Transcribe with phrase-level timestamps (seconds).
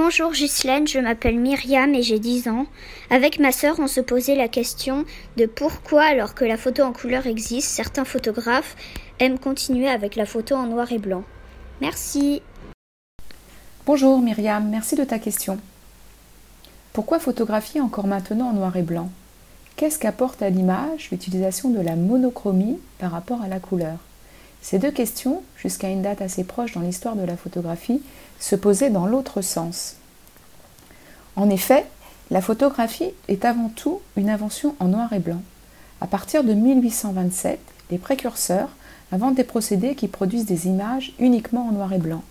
[0.00, 2.66] Bonjour Ghislaine, je m'appelle Myriam et j'ai 10 ans.
[3.10, 5.04] Avec ma sœur, on se posait la question
[5.36, 8.76] de pourquoi, alors que la photo en couleur existe, certains photographes
[9.18, 11.24] aiment continuer avec la photo en noir et blanc.
[11.80, 12.42] Merci.
[13.86, 15.58] Bonjour Myriam, merci de ta question.
[16.92, 19.10] Pourquoi photographier encore maintenant en noir et blanc?
[19.74, 23.98] Qu'est-ce qu'apporte à l'image l'utilisation de la monochromie par rapport à la couleur?
[24.62, 28.02] Ces deux questions, jusqu'à une date assez proche dans l'histoire de la photographie,
[28.38, 29.96] se posaient dans l'autre sens.
[31.36, 31.86] En effet,
[32.30, 35.42] la photographie est avant tout une invention en noir et blanc.
[36.00, 37.58] À partir de 1827,
[37.90, 38.70] les précurseurs
[39.12, 42.22] inventent des procédés qui produisent des images uniquement en noir et blanc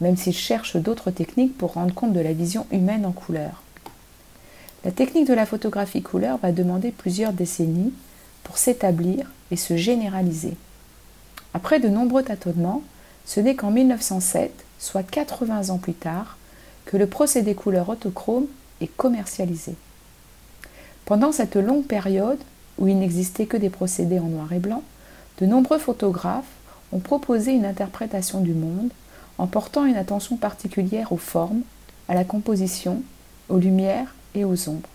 [0.00, 3.62] même s'ils cherchent d'autres techniques pour rendre compte de la vision humaine en couleur.
[4.84, 7.92] La technique de la photographie couleur va demander plusieurs décennies
[8.42, 10.56] pour s'établir et se généraliser.
[11.54, 12.82] Après de nombreux tâtonnements,
[13.24, 16.36] ce n'est qu'en 1907, soit 80 ans plus tard,
[16.84, 18.46] que le procédé couleur autochrome
[18.80, 19.74] est commercialisé.
[21.06, 22.40] Pendant cette longue période,
[22.78, 24.82] où il n'existait que des procédés en noir et blanc,
[25.38, 26.44] de nombreux photographes
[26.92, 28.90] ont proposé une interprétation du monde
[29.38, 31.62] en portant une attention particulière aux formes,
[32.08, 33.02] à la composition,
[33.48, 34.88] aux lumières et aux ombres.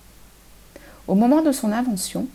[1.08, 2.28] Au moment de son invention,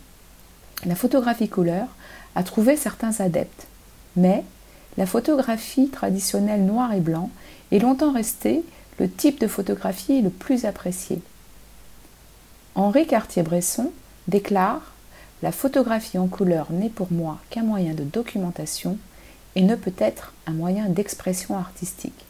[0.85, 1.87] la photographie couleur
[2.35, 3.67] a trouvé certains adeptes,
[4.15, 4.43] mais
[4.97, 7.29] la photographie traditionnelle noir et blanc
[7.71, 8.63] est longtemps restée
[8.99, 11.21] le type de photographie le plus apprécié.
[12.75, 13.91] Henri Cartier-Bresson
[14.27, 14.81] déclare
[15.41, 18.97] La photographie en couleur n'est pour moi qu'un moyen de documentation
[19.55, 22.25] et ne peut être un moyen d'expression artistique.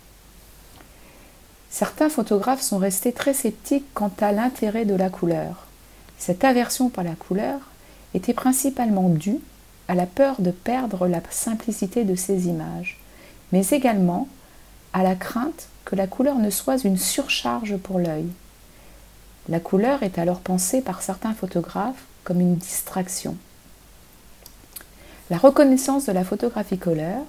[1.69, 5.65] Certains photographes sont restés très sceptiques quant à l'intérêt de la couleur.
[6.17, 7.59] Cette aversion par la couleur
[8.13, 9.39] était principalement due
[9.87, 12.99] à la peur de perdre la simplicité de ces images,
[13.51, 14.27] mais également
[14.93, 18.27] à la crainte que la couleur ne soit une surcharge pour l'œil.
[19.47, 23.37] La couleur est alors pensée par certains photographes comme une distraction.
[25.29, 27.21] La reconnaissance de la photographie couleur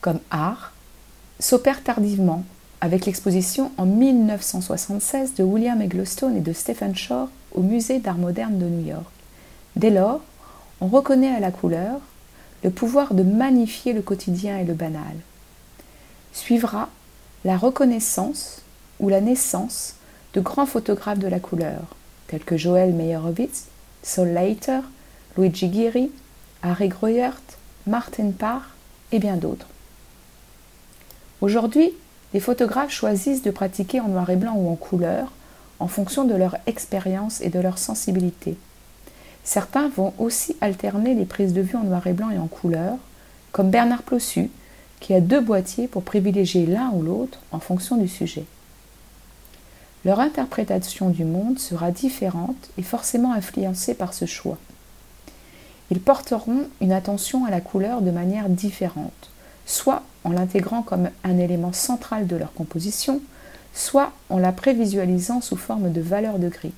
[0.00, 0.72] comme art
[1.40, 2.44] s'opère tardivement
[2.80, 8.58] avec l'exposition en 1976 de William Eggleston et de Stephen Shore au Musée d'art moderne
[8.58, 9.06] de New York.
[9.76, 10.20] Dès lors,
[10.80, 12.00] on reconnaît à la couleur
[12.62, 15.14] le pouvoir de magnifier le quotidien et le banal.
[16.32, 16.88] Suivra
[17.44, 18.62] la reconnaissance
[19.00, 19.96] ou la naissance
[20.32, 21.82] de grands photographes de la couleur,
[22.26, 23.66] tels que Joel Meyerowitz,
[24.02, 24.80] Saul Leiter,
[25.36, 26.10] Luigi Ghiri,
[26.62, 27.42] Harry Greuert,
[27.86, 28.62] Martin Parr
[29.12, 29.66] et bien d'autres.
[31.40, 31.92] Aujourd'hui,
[32.32, 35.30] les photographes choisissent de pratiquer en noir et blanc ou en couleur
[35.78, 38.56] en fonction de leur expérience et de leur sensibilité.
[39.44, 42.96] Certains vont aussi alterner les prises de vue en noir et blanc et en couleur,
[43.52, 44.50] comme Bernard Plossu,
[45.00, 48.44] qui a deux boîtiers pour privilégier l'un ou l'autre en fonction du sujet.
[50.06, 54.58] Leur interprétation du monde sera différente et forcément influencée par ce choix.
[55.90, 59.30] Ils porteront une attention à la couleur de manière différente,
[59.66, 63.20] soit en l'intégrant comme un élément central de leur composition,
[63.74, 66.72] soit en la prévisualisant sous forme de valeur de gris.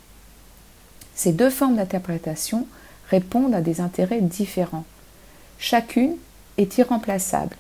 [1.17, 2.67] Ces deux formes d'interprétation
[3.09, 4.85] répondent à des intérêts différents.
[5.59, 6.17] Chacune
[6.59, 7.57] est irremplaçable.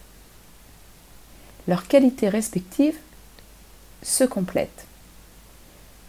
[1.67, 2.99] Leurs qualités respectives
[4.03, 4.85] se complètent.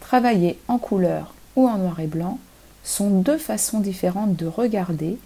[0.01, 2.37] Travailler en couleur ou en noir et blanc
[2.83, 5.17] sont deux façons différentes de regarder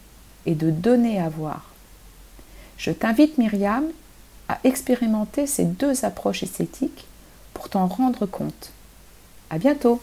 [0.46, 1.72] et de donner à voir.
[2.78, 3.86] Je t'invite, Myriam,
[4.48, 7.08] à expérimenter ces deux approches esthétiques
[7.54, 8.72] pour t'en rendre compte.
[9.50, 10.02] À bientôt!